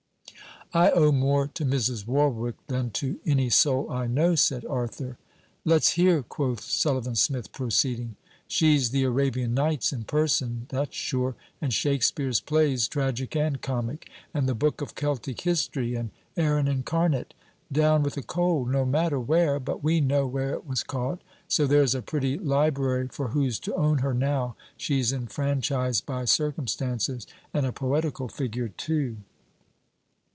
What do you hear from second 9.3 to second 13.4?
Nights in person, that's sure; and Shakespeare's Plays, tragic